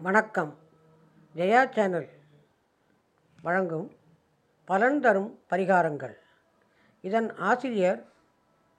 வணக்கம். 0.00 0.58
ஜெயா 1.34 1.72
சேனல் 1.72 2.08
வழங்கும் 3.42 3.96
பலன் 4.64 5.00
தரும் 5.00 5.40
பரிகாரங்கள். 5.50 6.14
இதன் 7.00 7.36
ஆசிரியர் 7.36 8.04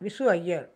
விசு 0.02 0.24
ஐயர். 0.24 0.72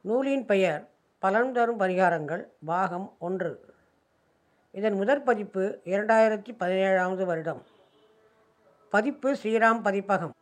நூலின் 0.00 0.44
பெயர் 0.44 0.88
பலன் 1.18 1.52
தரும் 1.52 1.80
பரிகாரங்கள் 1.80 2.44
பாகம் 2.64 3.16
ஒன்று. 3.18 3.74
இதன் 4.70 4.94
முதற் 4.94 5.24
பதிப்பு 5.24 5.80
இரண்டாயிரத்தி 5.84 6.54
பதினேழாவது 6.58 7.24
வருடம். 7.24 7.66
பதிப்பு 8.90 9.34
ஸ்ரீராம் 9.42 9.82
பதிப்பகம். 9.82 10.34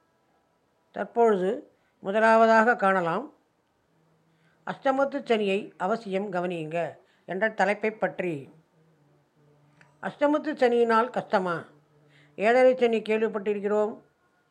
தற்பொழுது 0.91 1.71
முதலாவதாக 1.99 2.77
காணலாம். 2.77 3.33
அஷ்டமத்து 4.67 5.23
சனியை 5.23 5.73
அவசியம் 5.77 6.33
கவனியுங்க. 6.33 7.07
என்ற 7.29 7.45
தலைப்பை 7.61 7.91
பற்றி. 7.91 8.35
அஷ்டமத்து 10.03 10.51
சனியினால் 10.63 11.09
கஷ்டமா? 11.17 11.57
ஏழரை 12.39 12.73
சனி 12.75 12.99
கேள்விப்பட்டிருக்கிறோம். 13.09 13.95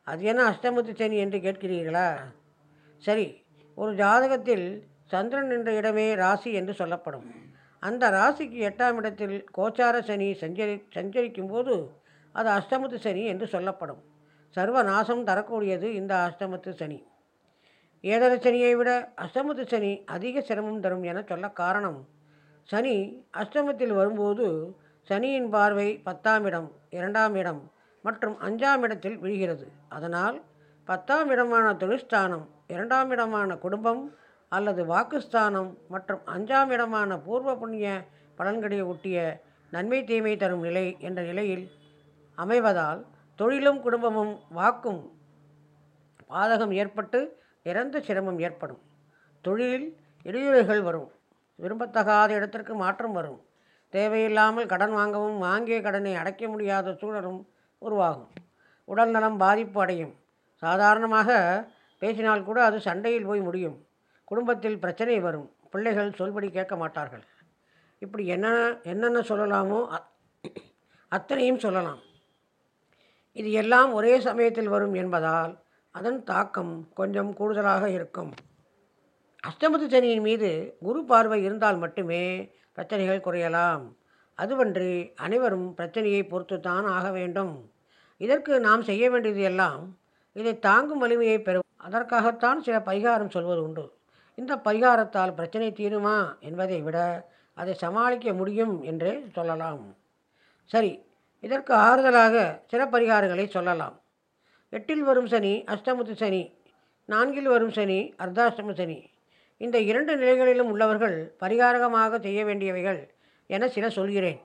அது 0.07 0.21
என்ன 0.31 0.41
அஷ்டமத்து 0.51 0.93
சனி 1.01 1.17
என்று 1.25 1.39
கேட்கிறீர்களா? 1.45 2.07
சரி 3.03 3.27
ஒரு 3.77 3.91
ஜாதகத்தில் 4.01 4.67
சந்திரன் 5.11 5.51
என்ற 5.57 5.71
இடமே 5.79 6.05
ராசி 6.21 6.51
என்று 6.59 6.73
சொல்லப்படும். 6.81 7.27
அந்த 7.83 8.03
ராசிக்கு 8.17 8.59
எட்டாம் 8.69 8.97
இடத்தில் 8.99 9.35
கோச்சார 9.57 9.95
சனி 10.09 10.27
சஞ்சரி 10.41 10.75
சஞ்சரிக்கும் 10.95 11.51
போது 11.53 11.75
அது 12.35 12.49
அஷ்டமத்து 12.57 12.97
சனி 13.05 13.23
என்று 13.33 13.47
சொல்லப்படும். 13.53 14.01
சர்வ 14.55 14.81
நாசம் 14.89 15.23
தரக்கூடியது 15.29 15.87
இந்த 15.99 16.13
அஷ்டமத்து 16.27 16.71
சனி. 16.81 16.99
ஏழரை 18.03 18.37
சனியை 18.45 18.73
விட 18.79 18.91
அஷ்டமத்து 19.23 19.63
சனி 19.73 19.91
அதிக 20.15 20.41
சிரமம் 20.49 20.83
தரும் 20.85 21.05
என 21.11 21.23
சொல்ல 21.31 21.45
காரணம் 21.61 21.99
சனி 22.69 23.25
அஷ்டமத்தில் 23.41 23.93
வரும்போது 23.93 24.45
சனியின் 25.09 25.49
பார்வை 25.49 25.89
பத்தாம் 26.07 26.45
இடம் 26.45 26.69
இரண்டாம் 26.89 27.35
இடம் 27.35 27.61
மற்றும் 28.01 28.35
அஞ்சாம் 28.41 28.81
இடத்தில் 28.81 29.17
விழுகிறது. 29.17 29.65
அதனால் 29.89 30.37
பத்தாம் 30.85 31.29
இடமான 31.29 31.73
தொழிற்ஸ்தானம் 31.73 32.45
இரண்டாம் 32.67 33.09
இடமான 33.11 33.57
குடும்பம் 33.57 34.03
அல்லது 34.51 34.81
வாக்குஸ்தானம் 34.85 35.71
மற்றும் 35.87 36.21
அஞ்சாம் 36.25 36.69
இடமான 36.69 37.17
பூர்வ 37.17 37.55
புண்ணிய 37.55 37.87
பலன்களை 38.35 38.81
ஒட்டிய 38.81 39.17
நன்மை 39.71 40.03
தீமை 40.03 40.33
தரும் 40.37 40.61
நிலை 40.61 40.85
என்ற 40.99 41.21
நிலையில் 41.21 41.65
அமைவதால் 42.37 43.01
தொழிலும் 43.35 43.79
குடும்பமும் 43.81 44.33
வாக்கும் 44.49 45.01
பாதகம் 46.29 46.73
ஏற்பட்டு 46.81 47.19
இறந்த 47.63 47.99
சிரமம் 47.99 48.39
ஏற்படும். 48.39 48.81
தொழிலில் 49.41 49.87
இடையூறுகள் 50.25 50.81
வரும். 50.81 51.09
விரும்பத்தகாத 51.61 52.29
இடத்திற்கு 52.29 52.75
மாற்றம் 52.75 53.11
வரும். 53.11 53.41
தேவையில்லாமல் 53.89 54.65
கடன் 54.65 54.91
வாங்கவும் 54.91 55.37
வாங்கிய 55.37 55.81
கடனை 55.81 56.15
அடைக்க 56.15 56.47
முடியாத 56.47 56.93
சூழலும் 56.93 57.47
உருவாகும். 57.77 58.29
உடல் 58.85 59.09
நலம் 59.09 59.37
பாதிப்பு 59.37 59.81
அடையும். 59.81 60.15
சாதாரணமாக 60.55 61.67
பேசினால் 61.99 62.43
கூட 62.43 62.63
அது 62.63 62.79
சண்டையில் 62.79 63.25
போய் 63.25 63.39
முடியும். 63.39 63.85
குடும்பத்தில் 64.23 64.79
பிரச்சனை 64.79 65.19
வரும். 65.19 65.51
பிள்ளைகள் 65.71 66.09
சொல்படி 66.09 66.49
கேட்க 66.49 66.75
மாட்டார்கள். 66.75 67.23
இப்படி 67.99 68.25
என்னென்ன 68.25 68.77
என்னென்ன 68.83 69.19
சொல்லலாமோ 69.19 69.93
அ- 69.93 70.07
அத்தனையும் 71.07 71.59
சொல்லலாம். 71.59 71.99
இது 73.31 73.51
எல்லாம் 73.51 73.93
ஒரே 73.93 74.19
சமயத்தில் 74.19 74.67
வரும் 74.67 74.93
என்பதால் 74.93 75.59
அதன் 75.91 76.23
தாக்கம் 76.23 76.87
கொஞ்சம் 76.93 77.33
கூடுதலாக 77.33 77.89
இருக்கும். 77.89 78.33
அஷ்டமத்து 79.47 79.87
சனியின் 79.93 80.23
மீது 80.27 80.77
குரு 80.85 81.01
பார்வை 81.03 81.37
இருந்தால் 81.43 81.77
மட்டுமே 81.77 82.23
பிரச்சனைகள் 82.73 83.25
குறையலாம். 83.25 83.83
அதுவன்றி 84.37 84.91
அனைவரும் 85.15 85.67
பிரச்சனையை 85.73 86.21
பொறுத்துத்தான் 86.23 86.85
ஆக 86.95 87.05
வேண்டும். 87.11 87.53
இதற்கு 88.17 88.53
நாம் 88.59 88.83
செய்ய 88.89 89.09
வேண்டியது 89.09 89.41
எல்லாம் 89.41 89.83
இதை 90.35 90.53
தாங்கும் 90.59 90.99
வலிமையை 90.99 91.37
பெறும். 91.41 91.67
அதற்காகத்தான் 91.77 92.59
சில 92.61 92.75
பரிகாரம் 92.79 93.33
சொல்வது 93.35 93.61
உண்டு. 93.63 93.85
இந்த 94.35 94.53
பரிகாரத்தால் 94.67 95.35
பிரச்சனை 95.39 95.69
தீருமா 95.79 96.17
என்பதை 96.39 96.81
விட 96.81 96.97
அதை 97.53 97.73
சமாளிக்க 97.73 98.33
முடியும் 98.33 98.75
என்றே 98.83 99.13
சொல்லலாம். 99.37 99.83
சரி 100.69 100.93
இதற்கு 101.43 101.73
ஆறுதலாக 101.87 102.35
சில 102.71 102.81
பரிகாரங்களை 102.85 103.45
சொல்லலாம். 103.47 103.95
எட்டில் 104.73 105.03
வரும் 105.03 105.29
சனி 105.33 105.53
அஷ்டமத்து 105.73 106.15
சனி 106.23 106.43
நான்கில் 107.09 107.53
வரும் 107.53 107.75
சனி 107.77 107.99
அர்த்தாஷ்டம 108.23 108.73
சனி 108.79 108.97
இந்த 109.57 109.79
இரண்டு 109.79 110.15
நிலைகளிலும் 110.17 110.69
உள்ளவர்கள் 110.71 111.35
பரிகாரகமாக 111.39 112.19
செய்ய 112.19 112.45
வேண்டியவைகள் 112.45 112.99
என 113.47 113.67
சில 113.67 113.89
சொல்கிறேன். 113.89 114.39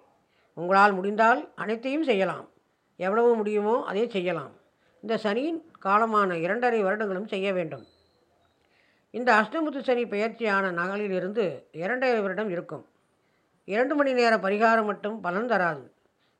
உங்களால் 0.55 0.93
முடிந்தால் 0.93 1.53
அனைத்தையும் 1.55 2.05
செய்யலாம். 2.05 2.49
எவ்வளவு 2.97 3.35
முடியுமோ 3.35 3.85
அதை 3.85 4.09
செய்யலாம். 4.09 4.53
இந்த 5.01 5.17
சனியின் 5.17 5.61
காலமான 5.85 6.33
இரண்டரை 6.39 6.83
வருடங்களும் 6.83 7.29
செய்ய 7.29 7.53
வேண்டும். 7.53 7.85
இந்த 9.11 9.31
அஷ்டமுத்து 9.41 9.81
சனி 9.83 10.05
பெயர்ச்சியான 10.05 10.71
நகலிலிருந்து 10.71 11.67
இரண்டரை 11.73 12.21
வருடம் 12.21 12.51
இருக்கும். 12.51 12.85
இரண்டு 13.65 13.95
மணி 13.95 14.13
நேர 14.13 14.37
பரிகாரம் 14.37 14.85
மட்டும் 14.85 15.21
பலன் 15.21 15.47
தராது. 15.47 15.93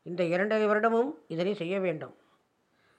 இந்த 0.03 0.23
இரண்டரை 0.25 0.67
வருடமும் 0.67 1.11
இதனை 1.29 1.55
செய்ய 1.55 1.81
வேண்டும். 1.81 2.15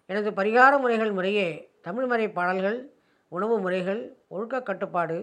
எனது 0.06 0.32
பரிகார 0.32 0.80
முறைகள் 0.80 1.12
முறையே 1.12 1.48
தமிழ்மறை 1.84 2.34
பாடல்கள் 2.34 2.92
உணவு 3.28 3.60
முறைகள் 3.60 4.02
ஒழுக்க 4.28 4.62
கட்டுப்பாடு 4.62 5.18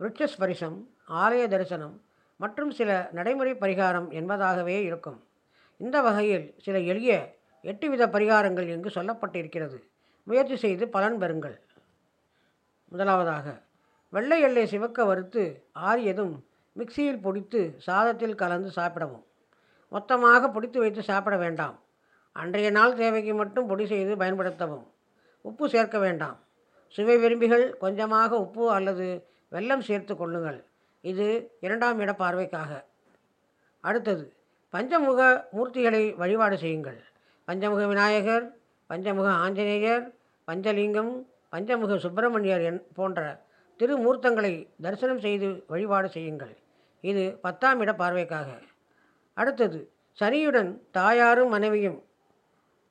விருட்சஸ்பரிசம் 0.00 0.76
ஆலய 1.08 1.48
தரிசனம் 1.48 2.02
மற்றும் 2.36 2.70
சில 2.70 3.08
நடைமுறை 3.12 3.54
பரிகாரம் 3.54 4.08
என்பதாகவே 4.10 4.82
இருக்கும். 4.82 5.24
இந்த 5.76 6.00
வகையில் 6.00 6.54
சில 6.58 6.78
எளிய 6.78 7.38
எட்டு 7.62 7.90
வித 7.90 8.06
பரிகாரங்கள் 8.06 8.68
இங்கு 8.68 8.88
சொல்லப்பட்டிருக்கிறது. 8.88 9.78
முயற்சி 10.22 10.56
செய்து 10.56 10.88
பலன் 10.88 11.18
பெறுங்கள். 11.18 11.56
முதலாவதாக 12.88 13.62
வெள்ளை 14.08 14.40
எல்லை 14.40 14.66
சிவக்க 14.66 15.04
வறுத்து 15.04 15.64
ஆறியதும் 15.74 16.34
மிக்சியில் 16.76 17.22
பொடித்து 17.22 17.76
சாதத்தில் 17.86 18.34
கலந்து 18.34 18.70
சாப்பிடவும். 18.70 19.24
மொத்தமாக 19.88 20.48
பொடித்து 20.48 20.78
வைத்து 20.78 21.02
சாப்பிட 21.02 21.36
வேண்டாம். 21.36 21.80
அன்றைய 22.32 22.70
நாள் 22.70 22.94
தேவைக்கு 22.94 23.34
மட்டும் 23.34 23.66
பொடி 23.66 23.86
செய்து 23.86 24.16
பயன்படுத்தவும். 24.16 24.86
உப்பு 25.40 25.68
சேர்க்க 25.68 25.98
வேண்டாம். 25.98 26.38
சுவை 26.88 27.16
விரும்பிகள் 27.16 27.76
கொஞ்சமாக 27.76 28.38
உப்பு 28.38 28.70
அல்லது 28.70 29.28
வெல்லம் 29.54 29.84
சேர்த்து 29.88 30.14
கொள்ளுங்கள். 30.16 30.58
இது 31.04 31.26
இரண்டாம் 31.66 32.00
இட 32.04 32.12
பார்வைக்காக. 32.22 32.70
அடுத்தது 33.84 34.24
பஞ்சமுக 34.74 35.20
மூர்த்திகளை 35.56 36.02
வழிபாடு 36.22 36.56
செய்யுங்கள். 36.62 37.00
பஞ்சமுக 37.48 37.82
விநாயகர் 37.92 38.46
பஞ்சமுக 38.90 39.28
ஆஞ்சநேயர் 39.44 40.04
பஞ்சலிங்கம் 40.48 41.12
பஞ்சமுக 41.54 41.96
சுப்பிரமணியர் 42.04 42.64
என் 42.70 42.80
போன்ற 42.98 43.20
திருமூர்த்தங்களை 43.80 44.52
தரிசனம் 44.84 45.22
செய்து 45.26 45.48
வழிபாடு 45.72 46.08
செய்யுங்கள். 46.16 46.54
இது 47.00 47.22
பத்தாம் 47.44 47.80
இட 47.80 47.92
பார்வைக்காக. 47.92 48.48
அடுத்தது 49.40 49.80
சனியுடன் 50.18 50.70
தாயாரும் 50.98 51.52
மனைவியும் 51.54 51.98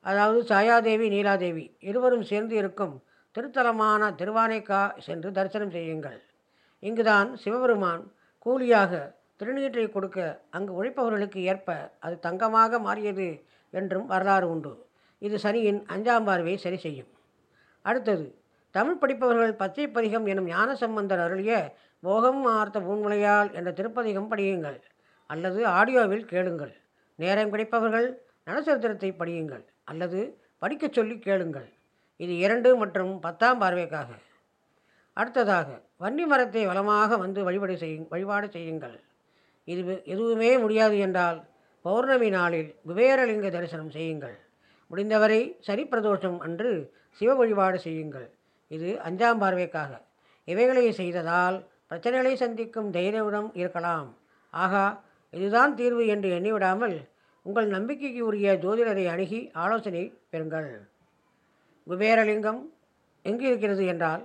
அதாவது 0.10 0.40
சாயாதேவி 0.52 1.08
நீலாதேவி 1.16 1.66
இருவரும் 1.90 2.26
சேர்ந்து 2.30 2.56
இருக்கும் 2.56 2.96
திருத்தலமான 3.36 4.12
திருவானைக்கா 4.20 4.82
சென்று 5.08 5.30
தரிசனம் 5.38 5.74
செய்யுங்கள். 5.78 6.20
இங்குதான் 6.80 7.30
சிவபெருமான் 7.36 8.04
கூலியாக 8.46 8.94
திருநீற்றை 9.40 9.86
கொடுக்க 9.92 10.20
அங்கு 10.50 10.72
உழைப்பவர்களுக்கு 10.74 11.40
ஏற்ப 11.52 11.92
அது 12.00 12.20
தங்கமாக 12.20 12.80
மாறியது 12.80 13.28
என்றும் 13.70 14.06
வரலாறு 14.06 14.50
உண்டு. 14.50 14.72
இது 15.20 15.40
சனியின் 15.40 15.80
அஞ்சாம் 15.94 16.24
பார்வை 16.24 16.58
சரி 16.58 16.78
செய்யும். 16.78 17.10
அடுத்தது 17.82 18.26
தமிழ் 18.72 19.02
படிப்பவர்கள் 19.02 19.54
பச்சை 19.54 19.86
பதிகம் 19.88 20.26
எனும் 20.26 20.46
ஞானசம்பந்தர் 20.46 21.20
அருளிய 21.20 21.76
போகம் 22.00 22.46
ஆர்த்த 22.46 22.80
பூன்முலையால் 22.80 23.50
என்ற 23.52 23.72
திருப்பதிகம் 23.72 24.32
படியுங்கள். 24.32 24.80
அல்லது 25.30 25.68
ஆடியோவில் 25.68 26.26
கேளுங்கள். 26.26 26.74
நேரம் 27.16 27.52
கிடைப்பவர்கள் 27.54 28.08
நலச்சரித்திரத்தை 28.48 29.10
படியுங்கள். 29.22 29.64
அல்லது 29.84 30.20
படிக்கச் 30.58 30.94
சொல்லி 30.94 31.20
கேளுங்கள். 31.20 31.68
இது 32.18 32.38
இரண்டு 32.38 32.70
மற்றும் 32.78 33.20
பத்தாம் 33.20 33.62
பார்வைக்காக. 33.62 34.10
அடுத்ததாக 35.22 35.70
வன்னி 36.04 36.26
மரத்தை 36.32 36.64
வளமாக 36.72 37.18
வந்து 37.24 37.40
வழிபாடு 37.48 37.76
செய்யும் 37.84 38.08
வழிபாடு 38.14 38.48
செய்யுங்கள். 38.56 38.98
இது 39.68 39.94
எதுவுமே 40.14 40.52
முடியாது 40.64 40.98
என்றால் 41.06 41.40
பௌர்ணமி 41.86 42.30
நாளில் 42.36 42.70
குபேரலிங்க 42.90 43.50
தரிசனம் 43.56 43.94
செய்யுங்கள். 43.96 44.36
முடிந்தவரை 44.92 45.42
சனி 45.68 45.84
பிரதோஷம் 45.92 46.38
அன்று 46.46 46.72
சிவ 47.20 47.30
வழிபாடு 47.40 47.78
செய்யுங்கள். 47.86 48.28
இது 48.72 48.90
அஞ்சாம் 49.08 49.42
பார்வைக்காக. 49.44 49.92
இவைகளை 50.48 50.86
செய்ததால் 51.00 51.58
பிரச்சனைகளை 51.90 52.34
சந்திக்கும் 52.44 52.90
தைரியவுடன் 52.96 53.50
இருக்கலாம். 53.62 54.08
ஆகா 54.54 54.86
இதுதான் 55.34 55.74
தீர்வு 55.80 56.04
என்று 56.14 56.30
எண்ணிவிடாமல் 56.38 56.96
உங்கள் 57.46 57.68
நம்பிக்கைக்கு 57.76 58.22
உரிய 58.30 58.54
ஜோதிடரை 58.64 59.04
அணுகி 59.14 59.40
ஆலோசனை 59.64 60.04
பெறுங்கள். 60.32 60.72
குபேரலிங்கம் 61.88 62.62
எங்கு 63.26 63.46
இருக்கிறது 63.50 63.84
என்றால் 63.94 64.24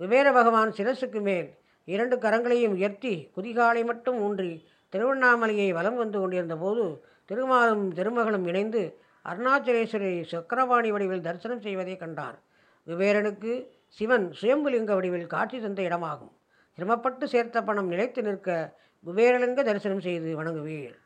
குபேர 0.00 0.32
பகவான் 0.32 0.70
சிரசுக்கு 0.76 1.20
மேல் 1.20 1.48
இரண்டு 1.84 2.16
கரங்களையும் 2.16 2.72
உயர்த்தி 2.76 3.12
குதிகாலை 3.36 3.82
மட்டும் 3.84 4.18
ஊன்றி 4.20 4.52
திருவண்ணாமலையை 4.92 5.68
வலம் 5.72 5.96
வந்து 5.96 6.18
கொண்டிருந்த 6.20 6.56
போது 6.56 6.84
திருமாலும் 7.24 7.84
திருமகளும் 7.92 8.46
இணைந்து 8.46 8.82
அருணாச்சலேஸ்வரி 9.24 10.10
சக்கரவாணி 10.32 10.90
வடிவில் 10.90 11.22
தரிசனம் 11.22 11.60
செய்வதை 11.60 11.94
கண்டார். 11.96 12.36
குபேரனுக்கு 12.86 13.52
சிவன் 13.98 14.26
சுயம்புலிங்க 14.40 14.94
வடிவில் 14.94 15.26
காட்சி 15.26 15.60
தந்த 15.60 15.82
இடமாகும். 15.82 16.34
சிரமப்பட்டு 16.78 17.28
சேர்த்த 17.28 17.62
பணம் 17.62 17.86
நிலைத்து 17.86 18.22
நிற்க 18.22 18.76
குபேரலிங்க 19.04 19.62
தரிசனம் 19.62 20.04
செய்து 20.08 20.30
வணங்குவீர். 20.42 20.96